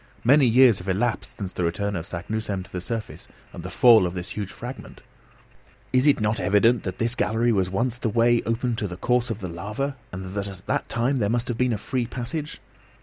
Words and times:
Many 0.23 0.47
years 0.47 0.79
have 0.79 0.89
elapsed 0.89 1.37
since 1.37 1.53
the 1.53 1.63
return 1.63 1.95
of 1.95 2.07
Saknussemm 2.07 2.63
to 2.63 2.71
the 2.71 2.81
surface 2.81 3.27
and 3.53 3.61
the 3.61 3.69
fall 3.69 4.07
of 4.07 4.15
this 4.15 4.31
huge 4.31 4.51
fragment. 4.51 5.03
Is 5.93 6.07
it 6.07 6.19
not 6.19 6.39
evident 6.39 6.81
that 6.81 6.97
this 6.97 7.13
gallery 7.13 7.51
was 7.51 7.69
once 7.69 7.99
the 7.99 8.09
way 8.09 8.41
open 8.47 8.75
to 8.77 8.87
the 8.87 8.97
course 8.97 9.29
of 9.29 9.41
the 9.41 9.47
lava, 9.47 9.95
and 10.11 10.25
that 10.31 10.47
at 10.47 10.65
that 10.65 10.89
time 10.89 11.19
there 11.19 11.29
must 11.29 11.49
have 11.49 11.57
been 11.59 11.71
a 11.71 11.77
free 11.77 12.07
passage? 12.07 12.59